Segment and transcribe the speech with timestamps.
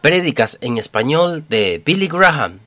[0.00, 2.60] Prédicas en español de Billy Graham.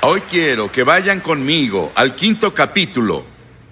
[0.00, 3.24] Hoy quiero que vayan conmigo al quinto capítulo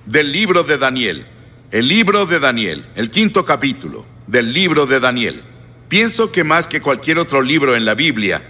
[0.07, 1.27] del libro de Daniel.
[1.72, 5.43] El libro de Daniel, el quinto capítulo del libro de Daniel.
[5.88, 8.49] Pienso que más que cualquier otro libro en la Biblia,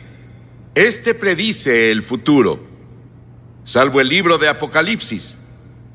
[0.75, 2.63] este predice el futuro,
[3.65, 5.39] salvo el libro de Apocalipsis.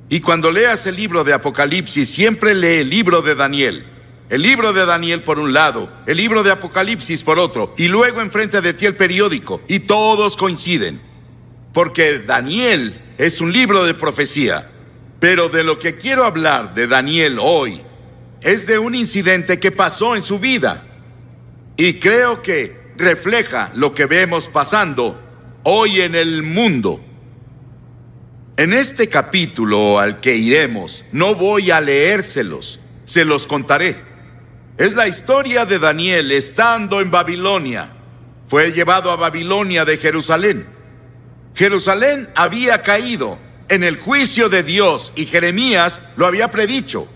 [0.09, 3.98] Y cuando leas el libro de Apocalipsis, siempre lee el libro de Daniel
[4.29, 8.21] el libro de Daniel por un lado, el libro de Apocalipsis por otro, y luego
[8.21, 11.01] enfrente de ti el periódico, y todos coinciden.
[11.73, 14.71] Porque Daniel es un libro de profecía.
[15.19, 17.81] Pero de lo que quiero hablar de Daniel hoy
[18.41, 20.85] es de un incidente que pasó en su vida.
[21.75, 25.19] Y creo que refleja lo que vemos pasando
[25.63, 27.01] hoy en el mundo.
[28.55, 34.08] En este capítulo al que iremos, no voy a leérselos, se los contaré.
[34.79, 37.89] Es la historia de Daniel estando en Babilonia.
[38.47, 40.67] Fue llevado a Babilonia de Jerusalén.
[41.53, 47.09] Jerusalén había caído en el juicio de Dios y Jeremías lo había predicho.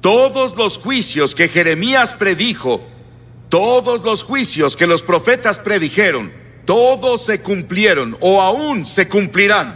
[0.00, 2.80] Todos los juicios que Jeremías predijo,
[3.48, 6.32] todos los juicios que los profetas predijeron,
[6.64, 9.74] todos se cumplieron o aún se cumplirán.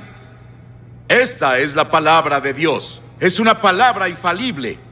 [1.08, 3.02] Esta es la palabra de Dios.
[3.18, 4.85] Es una palabra infalible.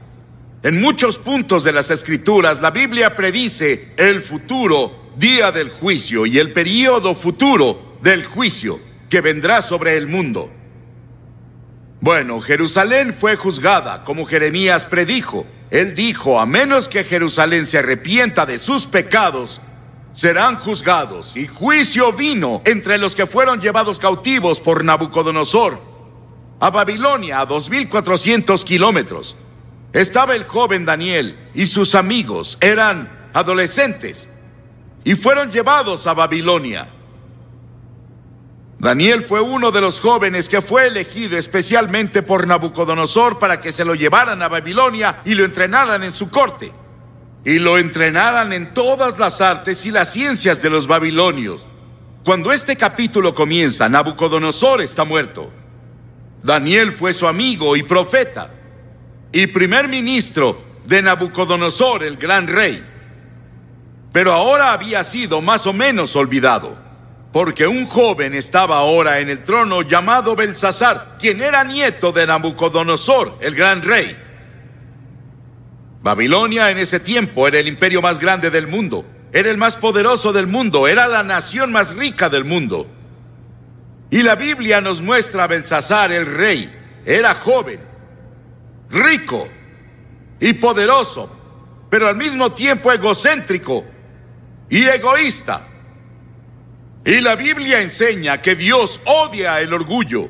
[0.65, 6.39] En muchos puntos de las escrituras, la Biblia predice el futuro día del juicio y
[6.39, 10.49] el periodo futuro del juicio que vendrá sobre el mundo.
[12.01, 15.45] Bueno, Jerusalén fue juzgada, como Jeremías predijo.
[15.69, 19.61] Él dijo, a menos que Jerusalén se arrepienta de sus pecados,
[20.13, 21.37] serán juzgados.
[21.37, 25.79] Y juicio vino entre los que fueron llevados cautivos por Nabucodonosor
[26.59, 29.37] a Babilonia a 2.400 kilómetros
[29.95, 34.29] estaba el joven Daniel y sus amigos eran adolescentes
[35.05, 36.89] y fueron llevados a Babilonia.
[38.77, 43.85] Daniel fue uno de los jóvenes que fue elegido especialmente por Nabucodonosor para que se
[43.85, 46.73] lo llevaran a Babilonia y lo entrenaran en su corte.
[47.45, 51.65] Y lo entrenaran en todas las artes y las ciencias de los babilonios.
[52.25, 55.53] Cuando este capítulo comienza, Nabucodonosor está muerto.
[56.43, 58.54] Daniel fue su amigo y profeta
[59.31, 62.83] y primer ministro de Nabucodonosor, el gran rey.
[64.11, 66.77] Pero ahora había sido más o menos olvidado,
[67.33, 73.37] porque un joven estaba ahora en el trono llamado Belsasar, quien era nieto de Nabucodonosor,
[73.41, 74.15] el gran rey.
[76.01, 80.31] Babilonia en ese tiempo era el imperio más grande del mundo, era el más poderoso
[80.31, 82.87] del mundo, era la nación más rica del mundo.
[84.11, 86.73] Y la Biblia nos muestra a Belsasar, el rey,
[87.05, 87.81] era joven,
[88.89, 89.47] rico
[90.39, 91.29] y poderoso,
[91.89, 93.85] pero al mismo tiempo egocéntrico
[94.69, 95.67] y egoísta.
[97.05, 100.29] Y la Biblia enseña que Dios odia el orgullo.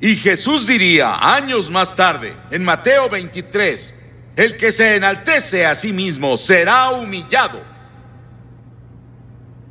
[0.00, 3.94] Y Jesús diría años más tarde, en Mateo 23,
[4.36, 7.62] el que se enaltece a sí mismo será humillado.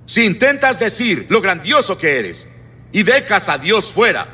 [0.05, 2.47] Si intentas decir lo grandioso que eres
[2.91, 4.27] y dejas a Dios fuera,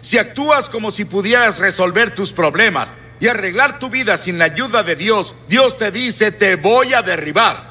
[0.00, 4.82] si actúas como si pudieras resolver tus problemas y arreglar tu vida sin la ayuda
[4.82, 7.70] de Dios, Dios te dice, te voy a derribar.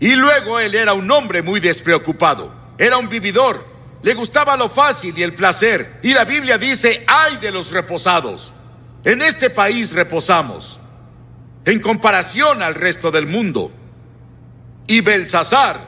[0.00, 3.64] Y luego él era un hombre muy despreocupado, era un vividor,
[4.02, 6.00] le gustaba lo fácil y el placer.
[6.02, 8.52] Y la Biblia dice, ay de los reposados.
[9.02, 10.78] En este país reposamos,
[11.64, 13.72] en comparación al resto del mundo.
[14.86, 15.80] Y Belsasar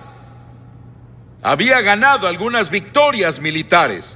[1.43, 4.16] había ganado algunas victorias militares.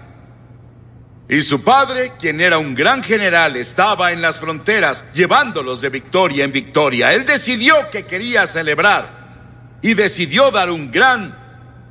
[1.31, 6.43] Y su padre, quien era un gran general, estaba en las fronteras llevándolos de victoria
[6.43, 7.15] en victoria.
[7.15, 11.39] Él decidió que quería celebrar y decidió dar un gran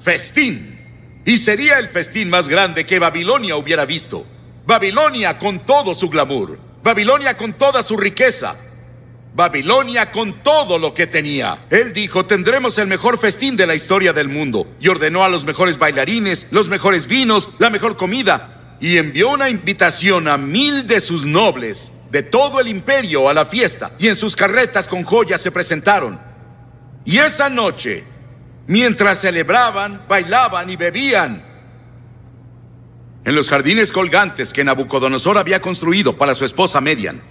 [0.01, 1.21] festín.
[1.23, 4.25] Y sería el festín más grande que Babilonia hubiera visto.
[4.65, 6.59] Babilonia con todo su glamour.
[6.83, 8.57] Babilonia con toda su riqueza.
[9.33, 11.65] Babilonia con todo lo que tenía.
[11.69, 14.67] Él dijo, tendremos el mejor festín de la historia del mundo.
[14.81, 19.49] Y ordenó a los mejores bailarines, los mejores vinos, la mejor comida y envió una
[19.49, 24.15] invitación a mil de sus nobles de todo el imperio a la fiesta, y en
[24.15, 26.19] sus carretas con joyas se presentaron.
[27.05, 28.03] Y esa noche,
[28.67, 31.45] mientras celebraban, bailaban y bebían,
[33.25, 37.21] en los jardines colgantes que Nabucodonosor había construido para su esposa Median,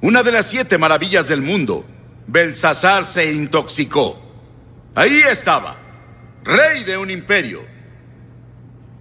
[0.00, 1.86] una de las siete maravillas del mundo,
[2.26, 4.20] Belsasar se intoxicó.
[4.94, 5.76] Ahí estaba,
[6.42, 7.62] rey de un imperio,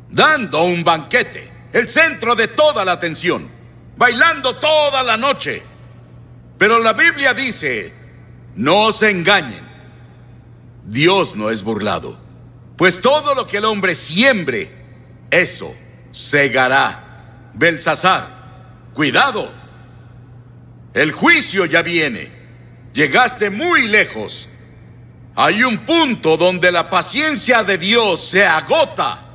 [0.10, 3.50] dando un banquete el centro de toda la atención,
[3.98, 5.64] bailando toda la noche.
[6.58, 7.92] Pero la Biblia dice,
[8.56, 9.68] no se engañen,
[10.86, 12.18] Dios no es burlado.
[12.78, 14.72] Pues todo lo que el hombre siembre,
[15.32, 15.76] eso
[16.12, 17.52] segará.
[17.56, 18.28] Belsasar,
[18.94, 19.52] cuidado.
[20.94, 22.32] El juicio ya viene.
[22.94, 24.48] Llegaste muy lejos.
[25.36, 29.33] Hay un punto donde la paciencia de Dios se agota.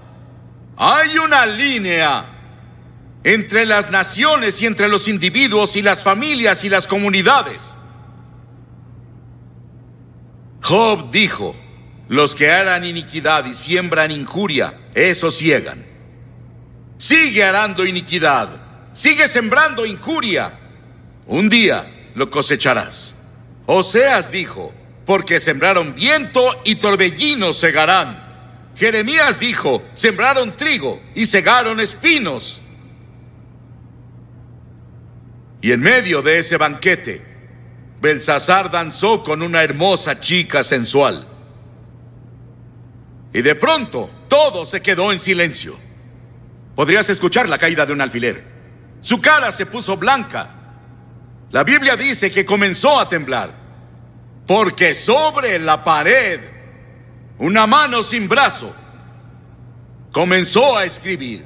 [0.81, 2.25] Hay una línea
[3.25, 7.61] entre las naciones y entre los individuos y las familias y las comunidades.
[10.63, 11.57] Job dijo,
[12.09, 15.85] los que harán iniquidad y siembran injuria, esos ciegan.
[16.97, 18.49] Sigue arando iniquidad,
[18.93, 20.61] sigue sembrando injuria.
[21.27, 23.17] Un día lo cosecharás.
[23.67, 24.73] Oseas dijo,
[25.05, 28.28] porque sembraron viento y torbellinos segarán.
[28.79, 32.61] Jeremías dijo, sembraron trigo y segaron espinos.
[35.61, 37.25] Y en medio de ese banquete,
[38.01, 41.27] Belsasar danzó con una hermosa chica sensual.
[43.33, 45.77] Y de pronto todo se quedó en silencio.
[46.77, 48.45] Podrías escuchar la caída de un alfiler.
[49.01, 50.55] Su cara se puso blanca.
[51.51, 53.53] La Biblia dice que comenzó a temblar.
[54.47, 56.58] Porque sobre la pared,
[57.39, 58.75] una mano sin brazo
[60.13, 61.45] comenzó a escribir.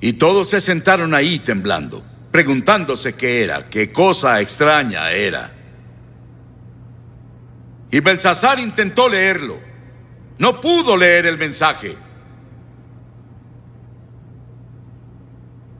[0.00, 5.52] Y todos se sentaron ahí temblando, preguntándose qué era, qué cosa extraña era.
[7.90, 9.60] Y Belsasar intentó leerlo.
[10.38, 11.96] No pudo leer el mensaje.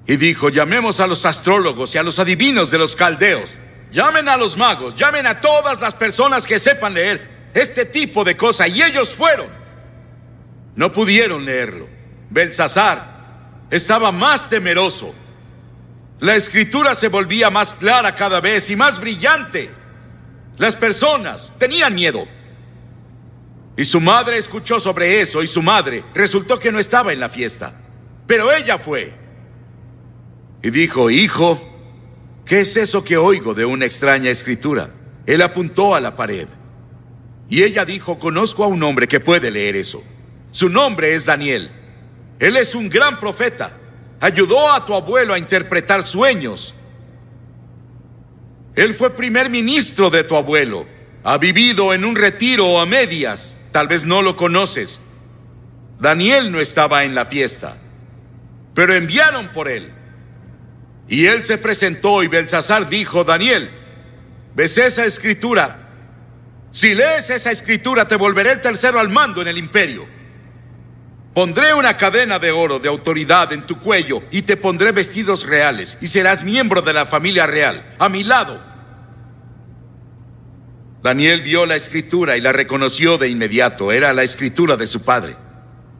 [0.07, 3.49] Y dijo, llamemos a los astrólogos y a los adivinos de los caldeos.
[3.91, 8.37] Llamen a los magos, llamen a todas las personas que sepan leer este tipo de
[8.37, 8.69] cosas.
[8.69, 9.49] Y ellos fueron.
[10.77, 11.89] No pudieron leerlo.
[12.31, 15.15] Belsasar estaba más temeroso.
[16.21, 19.71] La escritura se volvía más clara cada vez y más brillante.
[20.59, 22.27] Las personas tenían miedo.
[23.77, 27.29] Y su madre escuchó sobre eso y su madre resultó que no estaba en la
[27.29, 27.73] fiesta.
[28.27, 29.15] Pero ella fue.
[30.63, 31.70] Y dijo, hijo,
[32.51, 34.91] ¿qué es eso que oigo de una extraña escritura?
[35.25, 36.49] Él apuntó a la pared.
[37.49, 40.03] Y ella dijo, conozco a un hombre que puede leer eso.
[40.51, 41.71] Su nombre es Daniel.
[42.41, 43.77] Él es un gran profeta.
[44.19, 46.75] Ayudó a tu abuelo a interpretar sueños.
[48.75, 50.89] Él fue primer ministro de tu abuelo.
[51.23, 53.57] Ha vivido en un retiro a medias.
[53.71, 55.01] Tal vez no lo conoces.
[56.01, 57.77] Daniel no estaba en la fiesta,
[58.75, 60.00] pero enviaron por él.
[61.11, 63.69] Y él se presentó y Belsasar dijo, Daniel,
[64.55, 65.89] ¿ves esa escritura?
[66.71, 70.07] Si lees esa escritura te volveré el tercero al mando en el imperio.
[71.35, 75.99] Pondré una cadena de oro de autoridad en tu cuello y te pondré vestidos reales
[76.01, 78.63] y serás miembro de la familia real, a mi lado.
[81.03, 83.91] Daniel vio la escritura y la reconoció de inmediato.
[83.91, 85.35] Era la escritura de su padre.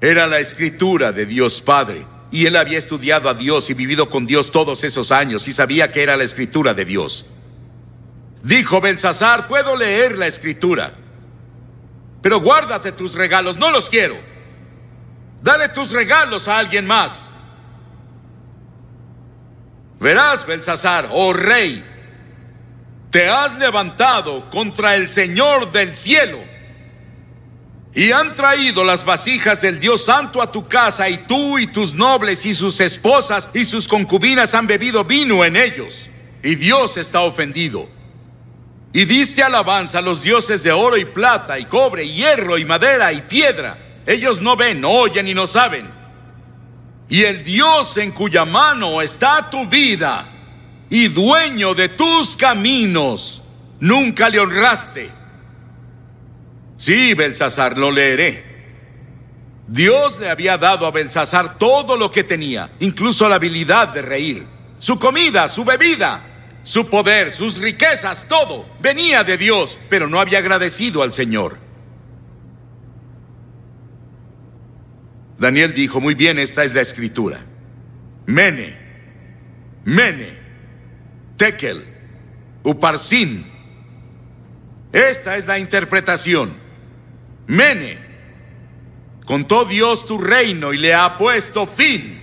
[0.01, 2.07] Era la escritura de Dios Padre.
[2.31, 5.91] Y él había estudiado a Dios y vivido con Dios todos esos años y sabía
[5.91, 7.27] que era la escritura de Dios.
[8.43, 10.95] Dijo Belsasar, puedo leer la escritura,
[12.23, 14.17] pero guárdate tus regalos, no los quiero.
[15.43, 17.29] Dale tus regalos a alguien más.
[19.99, 21.85] Verás, Belsasar, oh rey,
[23.11, 26.50] te has levantado contra el Señor del cielo
[27.93, 31.93] y han traído las vasijas del Dios Santo a tu casa y tú y tus
[31.93, 36.09] nobles y sus esposas y sus concubinas han bebido vino en ellos
[36.43, 37.89] y Dios está ofendido.
[38.93, 42.65] Y diste alabanza a los dioses de oro y plata y cobre y hierro y
[42.65, 45.89] madera y piedra ellos no ven, oyen y no saben.
[47.09, 50.27] Y el Dios en cuya mano está tu vida
[50.89, 53.43] y dueño de tus caminos,
[53.79, 55.11] nunca le honraste.
[56.81, 58.43] Sí, Belsasar, lo leeré.
[59.69, 64.47] Dios le había dado a Belsasar todo lo que tenía, incluso la habilidad de reír.
[64.79, 66.23] Su comida, su bebida,
[66.63, 71.59] su poder, sus riquezas, todo venía de Dios, pero no había agradecido al Señor.
[75.39, 77.45] Daniel dijo, muy bien, esta es la escritura.
[78.25, 78.79] Mene,
[79.85, 80.31] Mene,
[81.37, 81.85] Tekel,
[82.63, 83.45] Uparsin.
[84.93, 86.60] Esta es la interpretación.
[87.47, 87.99] Mene,
[89.25, 92.21] contó Dios tu reino y le ha puesto fin.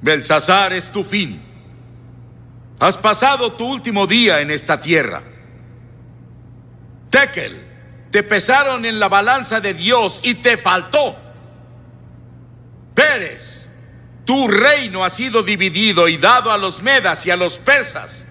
[0.00, 1.42] Belsasar es tu fin.
[2.78, 5.22] Has pasado tu último día en esta tierra.
[7.10, 7.66] Tekel,
[8.10, 11.28] te pesaron en la balanza de Dios y te faltó.
[14.24, 18.26] Tu reino ha sido dividido y dado a los medas y a los persas.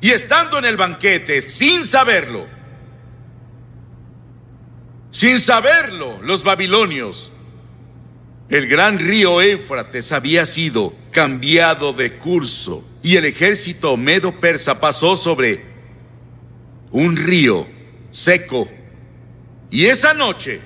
[0.00, 2.46] Y estando en el banquete, sin saberlo,
[5.12, 7.32] sin saberlo, los babilonios,
[8.48, 15.64] el gran río Éufrates había sido cambiado de curso y el ejército medo-persa pasó sobre
[16.90, 17.66] un río
[18.10, 18.68] seco.
[19.70, 20.60] Y esa noche,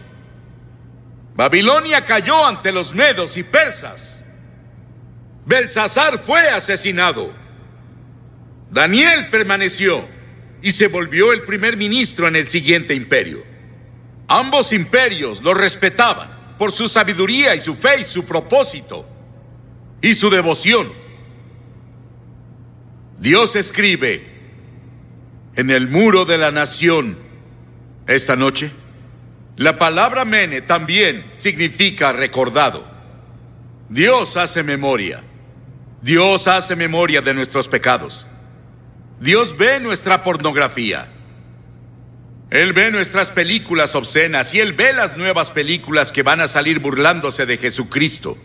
[1.35, 4.25] Babilonia cayó ante los medos y persas.
[5.47, 7.35] Belsasar fue asesinado.
[8.71, 10.09] Daniel permaneció
[10.63, 13.54] y se volvió el primer ministro en el siguiente imperio.
[14.29, 16.29] Ambos imperios lo respetaban
[16.59, 19.07] por su sabiduría y su fe y su propósito
[20.01, 20.93] y su devoción.
[23.19, 24.35] Dios escribe
[25.57, 27.19] en el muro de la nación
[28.07, 28.71] esta noche.
[29.57, 32.85] La palabra mene también significa recordado.
[33.89, 35.23] Dios hace memoria.
[36.03, 38.27] Dios hace memoria de nuestros pecados.
[39.21, 41.14] Dios ve nuestra pornografía.
[42.55, 46.79] Él ve nuestras películas obscenas y Él ve las nuevas películas que van a salir
[46.79, 48.39] burlándose de Jesucristo.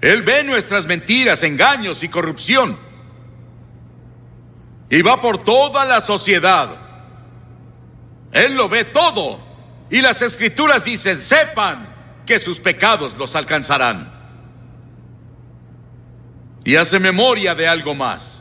[0.00, 2.78] Él ve nuestras mentiras, engaños y corrupción.
[4.90, 6.86] Y va por toda la sociedad
[8.36, 9.40] él lo ve todo.
[9.90, 11.88] Y las escrituras dicen, sepan
[12.26, 14.12] que sus pecados los alcanzarán.
[16.64, 18.35] Y hace memoria de algo más.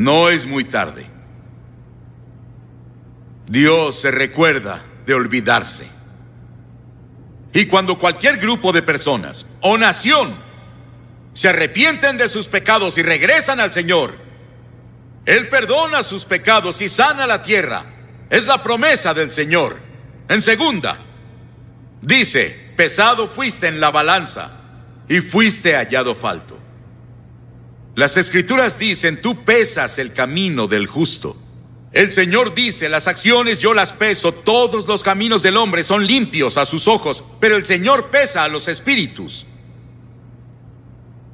[0.00, 1.06] No es muy tarde.
[3.46, 5.86] Dios se recuerda de olvidarse.
[7.52, 10.34] Y cuando cualquier grupo de personas o nación
[11.34, 14.14] se arrepienten de sus pecados y regresan al Señor,
[15.26, 17.84] él perdona sus pecados y sana la tierra.
[18.30, 19.76] Es la promesa del Señor.
[20.30, 20.98] En segunda,
[22.00, 24.50] dice, pesado fuiste en la balanza
[25.10, 26.69] y fuiste hallado falto.
[27.94, 31.36] Las escrituras dicen, tú pesas el camino del justo.
[31.92, 36.56] El Señor dice, las acciones yo las peso, todos los caminos del hombre son limpios
[36.56, 39.44] a sus ojos, pero el Señor pesa a los espíritus.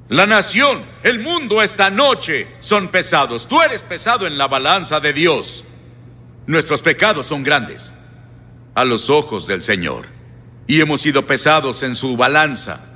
[0.09, 3.47] La nación, el mundo esta noche son pesados.
[3.49, 5.65] Tú eres pesado en la balanza de Dios.
[6.47, 7.93] Nuestros pecados son grandes
[8.75, 10.07] a los ojos del Señor.
[10.69, 12.96] Y hemos sido pesados en su balanza.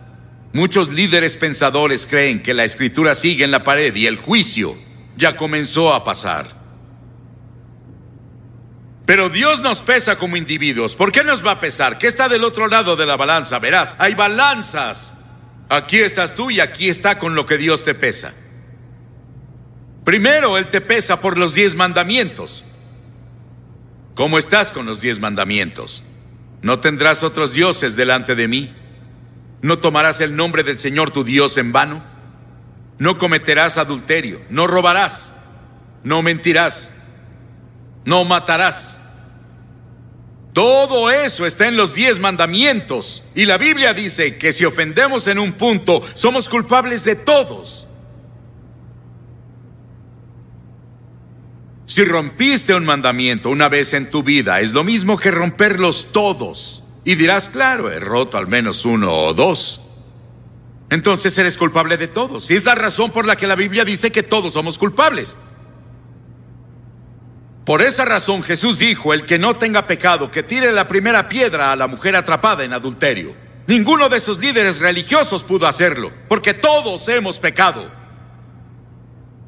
[0.52, 4.76] Muchos líderes pensadores creen que la escritura sigue en la pared y el juicio
[5.16, 6.58] ya comenzó a pasar.
[9.06, 10.96] Pero Dios nos pesa como individuos.
[10.96, 11.98] ¿Por qué nos va a pesar?
[11.98, 13.58] ¿Qué está del otro lado de la balanza?
[13.58, 15.14] Verás, hay balanzas
[15.70, 18.34] Aquí estás tú y aquí está con lo que Dios te pesa.
[20.04, 22.64] Primero, Él te pesa por los diez mandamientos.
[24.16, 26.02] ¿Cómo estás con los diez mandamientos?
[26.60, 28.74] No tendrás otros dioses delante de mí.
[29.62, 32.02] No tomarás el nombre del Señor tu Dios en vano.
[32.98, 34.40] No cometerás adulterio.
[34.48, 35.32] No robarás.
[36.02, 36.90] No mentirás.
[38.04, 39.00] No matarás.
[40.52, 43.22] Todo eso está en los diez mandamientos.
[43.34, 47.86] Y la Biblia dice que si ofendemos en un punto, somos culpables de todos.
[51.86, 56.84] Si rompiste un mandamiento una vez en tu vida, es lo mismo que romperlos todos.
[57.04, 59.80] Y dirás, claro, he roto al menos uno o dos.
[60.90, 62.50] Entonces eres culpable de todos.
[62.50, 65.36] Y es la razón por la que la Biblia dice que todos somos culpables.
[67.64, 71.70] Por esa razón Jesús dijo, el que no tenga pecado, que tire la primera piedra
[71.70, 73.34] a la mujer atrapada en adulterio.
[73.68, 77.88] Ninguno de sus líderes religiosos pudo hacerlo, porque todos hemos pecado.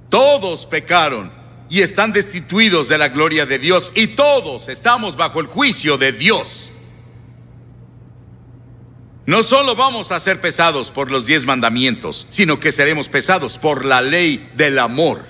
[0.09, 1.33] Todos pecaron
[1.69, 6.13] y están destituidos de la gloria de Dios y todos estamos bajo el juicio de
[6.13, 6.62] Dios.
[9.25, 13.85] No solo vamos a ser pesados por los diez mandamientos, sino que seremos pesados por
[13.85, 15.25] la ley del amor.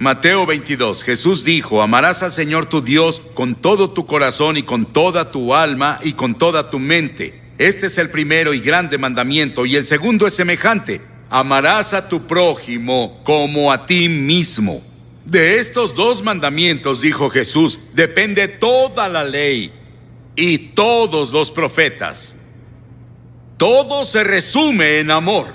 [0.00, 4.92] Mateo 22, Jesús dijo, amarás al Señor tu Dios con todo tu corazón y con
[4.92, 7.40] toda tu alma y con toda tu mente.
[7.56, 11.00] Este es el primero y grande mandamiento y el segundo es semejante.
[11.30, 14.82] Amarás a tu prójimo como a ti mismo.
[15.24, 19.72] De estos dos mandamientos, dijo Jesús, depende toda la ley
[20.34, 22.33] y todos los profetas.
[23.56, 25.54] Todo se resume en amor.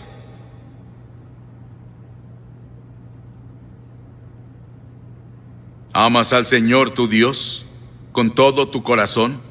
[5.94, 7.66] ¿Amas al Señor tu Dios
[8.12, 9.42] con todo tu corazón,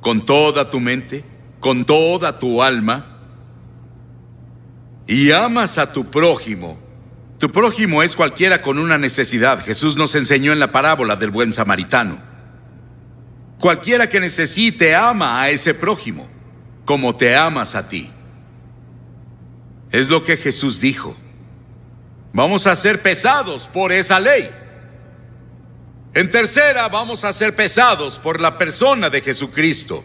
[0.00, 1.24] con toda tu mente,
[1.60, 3.18] con toda tu alma?
[5.06, 6.78] Y amas a tu prójimo.
[7.38, 9.64] Tu prójimo es cualquiera con una necesidad.
[9.64, 12.18] Jesús nos enseñó en la parábola del buen samaritano.
[13.58, 16.28] Cualquiera que necesite ama a ese prójimo,
[16.84, 18.10] como te amas a ti.
[19.90, 21.16] Es lo que Jesús dijo.
[22.32, 24.50] vamos a ser pesados por esa ley.
[26.14, 30.04] En tercera, vamos a ser pesados por la persona de Jesucristo.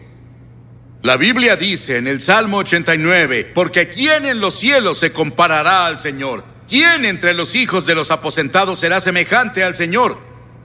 [1.02, 6.00] La Biblia dice en el Salmo 89, porque ¿quién en los cielos se comparará al
[6.00, 6.44] Señor?
[6.68, 10.18] ¿Quién entre los hijos de los aposentados será semejante al Señor?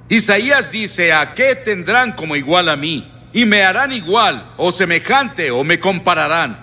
[0.09, 3.12] Isaías dice, ¿a qué tendrán como igual a mí?
[3.33, 6.59] Y me harán igual o semejante o me compararán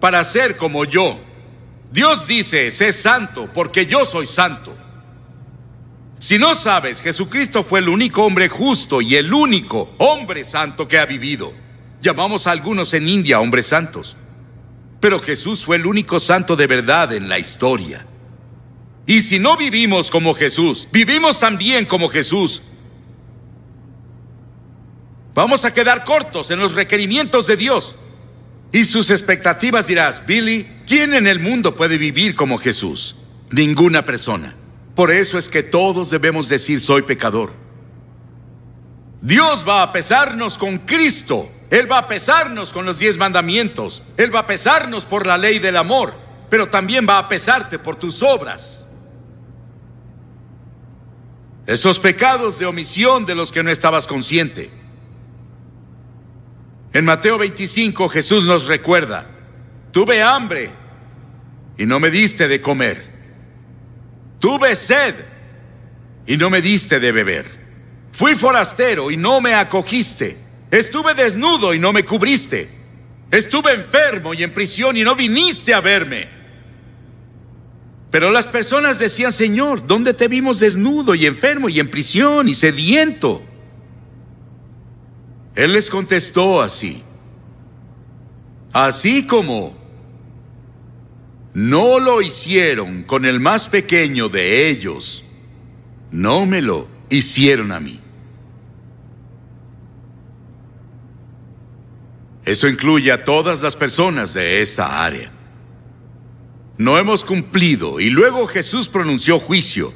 [0.00, 1.20] para ser como yo.
[1.92, 4.76] Dios dice, sé santo porque yo soy santo.
[6.18, 10.98] Si no sabes, Jesucristo fue el único hombre justo y el único hombre santo que
[10.98, 11.52] ha vivido.
[12.00, 14.16] Llamamos a algunos en India hombres santos.
[15.00, 18.06] Pero Jesús fue el único santo de verdad en la historia.
[19.04, 22.62] Y si no vivimos como Jesús, vivimos también como Jesús.
[25.34, 27.94] Vamos a quedar cortos en los requerimientos de Dios.
[28.70, 33.16] Y sus expectativas dirás, Billy, ¿quién en el mundo puede vivir como Jesús?
[33.50, 34.56] Ninguna persona.
[34.94, 37.52] Por eso es que todos debemos decir soy pecador.
[39.20, 41.50] Dios va a pesarnos con Cristo.
[41.70, 44.02] Él va a pesarnos con los diez mandamientos.
[44.16, 46.14] Él va a pesarnos por la ley del amor.
[46.50, 48.86] Pero también va a pesarte por tus obras.
[51.66, 54.81] Esos pecados de omisión de los que no estabas consciente.
[56.92, 59.26] En Mateo 25 Jesús nos recuerda,
[59.92, 60.70] tuve hambre
[61.78, 63.10] y no me diste de comer.
[64.38, 65.14] Tuve sed
[66.26, 67.46] y no me diste de beber.
[68.12, 70.36] Fui forastero y no me acogiste.
[70.70, 72.68] Estuve desnudo y no me cubriste.
[73.30, 76.28] Estuve enfermo y en prisión y no viniste a verme.
[78.10, 82.54] Pero las personas decían, Señor, ¿dónde te vimos desnudo y enfermo y en prisión y
[82.54, 83.42] sediento?
[85.54, 87.02] Él les contestó así,
[88.72, 89.76] así como
[91.54, 95.24] no lo hicieron con el más pequeño de ellos,
[96.10, 98.00] no me lo hicieron a mí.
[102.44, 105.30] Eso incluye a todas las personas de esta área
[106.82, 108.00] no hemos cumplido.
[108.00, 109.92] Y luego Jesús pronunció juicio.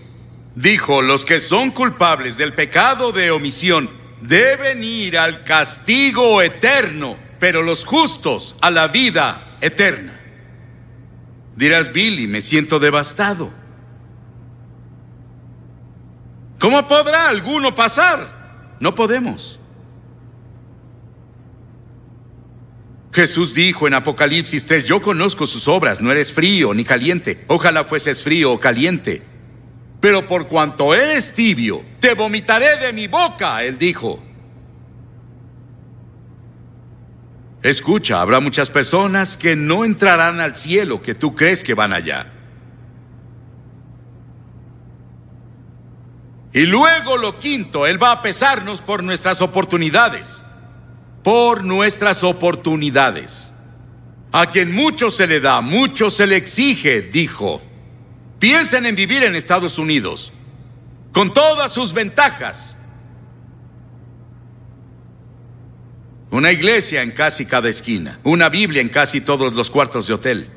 [0.54, 7.62] Dijo, los que son culpables del pecado de omisión deben ir al castigo eterno, pero
[7.62, 10.20] los justos a la vida eterna.
[11.56, 13.50] Dirás, Billy, me siento devastado.
[16.58, 18.76] ¿Cómo podrá alguno pasar?
[18.80, 19.60] No podemos.
[23.12, 27.84] Jesús dijo en Apocalipsis 3, yo conozco sus obras, no eres frío ni caliente, ojalá
[27.84, 29.22] fueses frío o caliente.
[30.00, 34.22] Pero por cuanto eres tibio, te vomitaré de mi boca, él dijo.
[37.62, 42.32] Escucha, habrá muchas personas que no entrarán al cielo que tú crees que van allá.
[46.52, 50.42] Y luego lo quinto, Él va a pesarnos por nuestras oportunidades
[51.26, 53.50] por nuestras oportunidades.
[54.30, 57.60] A quien mucho se le da, mucho se le exige, dijo.
[58.38, 60.32] Piensen en vivir en Estados Unidos,
[61.12, 62.76] con todas sus ventajas.
[66.30, 70.50] Una iglesia en casi cada esquina, una Biblia en casi todos los cuartos de hotel,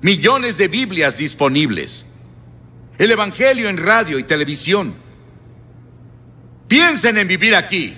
[0.00, 2.06] millones de Biblias disponibles,
[2.98, 4.94] el Evangelio en radio y televisión.
[6.66, 7.96] Piensen en vivir aquí,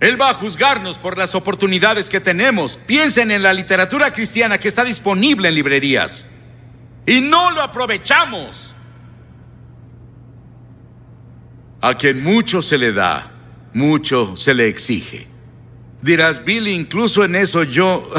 [0.00, 2.78] él va a juzgarnos por las oportunidades que tenemos.
[2.86, 6.24] Piensen en la literatura cristiana que está disponible en librerías.
[7.08, 8.74] Y no lo aprovechamos.
[11.80, 13.32] A quien mucho se le da,
[13.72, 15.26] mucho se le exige.
[16.02, 18.10] Dirás, Billy, incluso en eso yo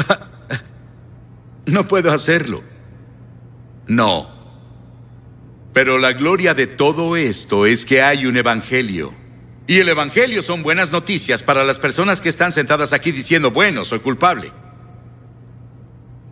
[1.66, 2.62] no puedo hacerlo.
[3.86, 4.28] No.
[5.72, 9.14] Pero la gloria de todo esto es que hay un evangelio
[9.70, 13.84] y el Evangelio son buenas noticias para las personas que están sentadas aquí diciendo, bueno,
[13.84, 14.50] soy culpable.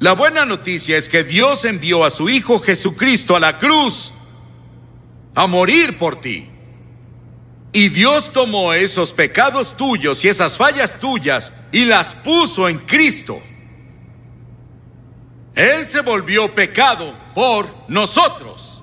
[0.00, 4.12] La buena noticia es que Dios envió a su Hijo Jesucristo a la cruz
[5.34, 6.48] a morir por ti.
[7.72, 13.42] Y Dios tomó esos pecados tuyos y esas fallas tuyas y las puso en Cristo.
[15.54, 18.82] Él se volvió pecado por nosotros.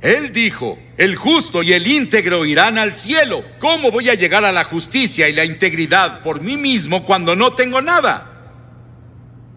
[0.00, 3.44] Él dijo, el justo y el íntegro irán al cielo.
[3.58, 7.52] ¿Cómo voy a llegar a la justicia y la integridad por mí mismo cuando no
[7.52, 8.29] tengo nada?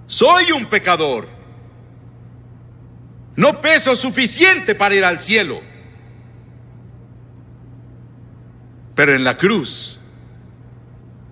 [0.07, 1.27] Soy un pecador.
[3.35, 5.61] No peso suficiente para ir al cielo.
[8.95, 9.99] Pero en la cruz,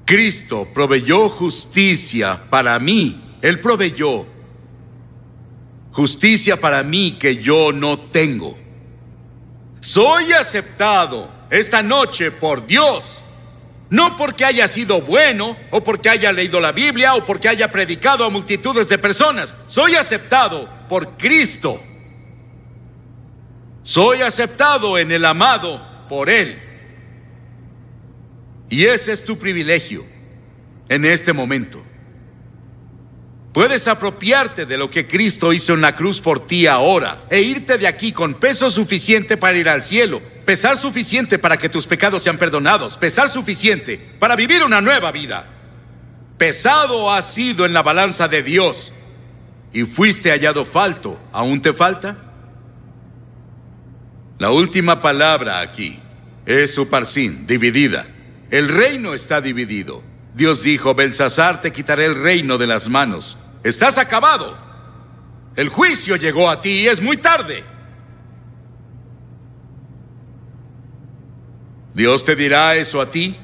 [0.06, 3.38] Cristo proveyó justicia para mí.
[3.42, 4.26] Él proveyó
[5.92, 8.58] justicia para mí que yo no tengo.
[9.80, 13.21] Soy aceptado esta noche por Dios.
[13.92, 18.24] No porque haya sido bueno, o porque haya leído la Biblia, o porque haya predicado
[18.24, 19.54] a multitudes de personas.
[19.68, 21.84] Soy aceptado por Cristo.
[23.84, 26.58] Soy aceptado en el amado por Él.
[28.70, 30.06] Y ese es tu privilegio
[30.88, 31.84] en este momento.
[33.52, 37.78] Puedes apropiarte de lo que Cristo hizo en la cruz por ti ahora e irte
[37.78, 42.24] de aquí con peso suficiente para ir al cielo, pesar suficiente para que tus pecados
[42.24, 45.48] sean perdonados, pesar suficiente para vivir una nueva vida.
[46.38, 48.94] Pesado has sido en la balanza de Dios
[49.74, 51.20] y fuiste hallado falto.
[51.32, 52.18] ¿Aún te falta?
[54.40, 56.00] La última palabra aquí
[56.46, 58.08] es Suparsin, dividida.
[58.50, 60.04] El reino está dividido.
[60.34, 63.38] Dios dijo, Belsasar, te quitaré el reino de las manos.
[63.64, 64.58] Estás acabado.
[65.56, 67.64] El juicio llegó a ti y es muy tarde.
[71.94, 73.38] Dios te dirá eso a ti.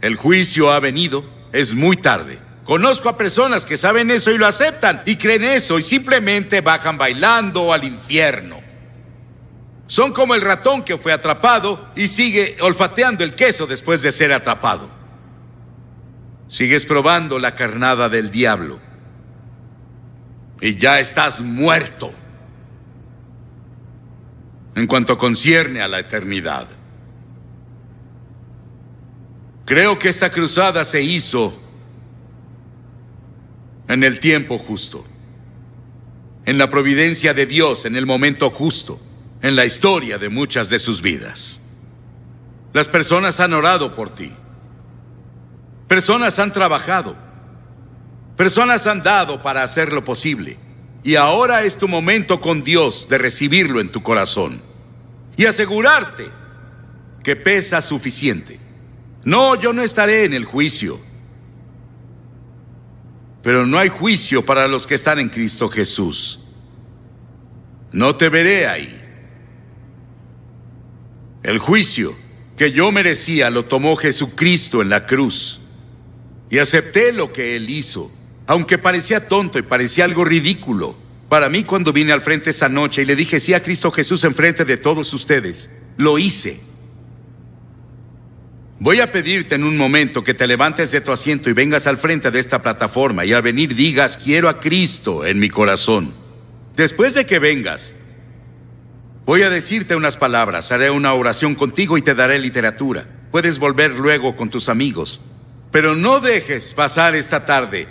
[0.00, 2.38] El juicio ha venido, es muy tarde.
[2.64, 6.96] Conozco a personas que saben eso y lo aceptan y creen eso y simplemente bajan
[6.96, 8.60] bailando al infierno.
[9.86, 14.32] Son como el ratón que fue atrapado y sigue olfateando el queso después de ser
[14.32, 14.88] atrapado.
[16.48, 18.78] Sigues probando la carnada del diablo
[20.60, 22.12] y ya estás muerto
[24.74, 26.68] en cuanto concierne a la eternidad.
[29.72, 31.58] Creo que esta cruzada se hizo
[33.88, 35.02] en el tiempo justo,
[36.44, 39.00] en la providencia de Dios, en el momento justo,
[39.40, 41.62] en la historia de muchas de sus vidas.
[42.74, 44.30] Las personas han orado por ti.
[45.88, 47.16] Personas han trabajado
[48.36, 50.58] Personas han dado para hacerlo posible.
[51.02, 54.60] Y ahora es tu momento con Dios de recibirlo en tu corazón.
[55.38, 56.28] Y asegurarte
[57.22, 58.60] que pesa suficiente.
[59.24, 61.00] No, yo no estaré en el juicio.
[63.42, 66.40] Pero no hay juicio para los que están en Cristo Jesús.
[67.92, 68.98] No te veré ahí.
[71.42, 72.16] El juicio
[72.56, 75.60] que yo merecía lo tomó Jesucristo en la cruz.
[76.50, 78.12] Y acepté lo que Él hizo
[78.46, 80.96] aunque parecía tonto y parecía algo ridículo.
[81.28, 84.24] Para mí cuando vine al frente esa noche y le dije sí a Cristo Jesús
[84.24, 86.60] en frente de todos ustedes, lo hice.
[88.82, 91.98] Voy a pedirte en un momento que te levantes de tu asiento y vengas al
[91.98, 96.12] frente de esta plataforma y al venir digas quiero a Cristo en mi corazón.
[96.74, 97.94] Después de que vengas,
[99.24, 103.06] voy a decirte unas palabras, haré una oración contigo y te daré literatura.
[103.30, 105.20] Puedes volver luego con tus amigos,
[105.70, 107.86] pero no dejes pasar esta tarde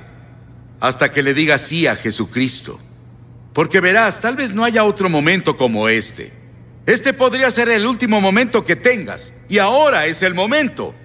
[0.82, 2.82] hasta que le digas sí a Jesucristo.
[3.54, 6.41] Porque verás, tal vez no haya otro momento como este.
[6.86, 10.96] Este podría ser el último momento que tengas, y ahora es el momento.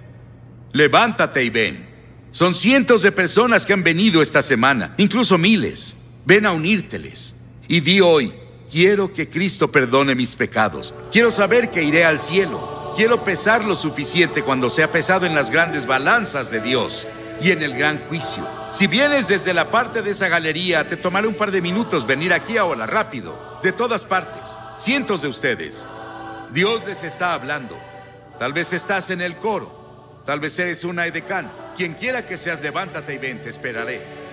[0.73, 1.87] Levántate y ven.
[2.31, 5.95] Son cientos de personas que han venido esta semana, incluso miles.
[6.25, 7.35] Ven a unírteles.
[7.67, 8.33] Y di hoy,
[8.71, 10.93] quiero que Cristo perdone mis pecados.
[11.11, 12.93] Quiero saber que iré al cielo.
[12.95, 17.07] Quiero pesar lo suficiente cuando sea pesado en las grandes balanzas de Dios
[17.39, 18.47] y en el gran juicio.
[18.71, 22.33] Si vienes desde la parte de esa galería, te tomará un par de minutos venir
[22.33, 24.41] aquí ahora, rápido, de todas partes,
[24.77, 25.85] cientos de ustedes.
[26.51, 27.77] Dios les está hablando.
[28.39, 31.51] Tal vez estás en el coro, tal vez eres una edecán.
[31.75, 34.26] Quien quiera que seas, levántate y ven, te esperaré.